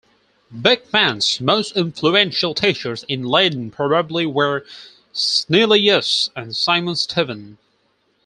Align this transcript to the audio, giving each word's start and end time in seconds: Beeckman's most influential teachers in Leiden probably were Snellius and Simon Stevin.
Beeckman's 0.51 1.39
most 1.39 1.77
influential 1.77 2.55
teachers 2.55 3.03
in 3.07 3.21
Leiden 3.21 3.69
probably 3.69 4.25
were 4.25 4.65
Snellius 5.13 6.31
and 6.35 6.55
Simon 6.55 6.95
Stevin. 6.95 7.59